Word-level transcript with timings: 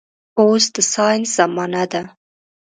اوس 0.39 0.63
د 0.73 0.75
ساينس 0.93 1.29
زمانه 1.37 1.83
ده 1.91 2.03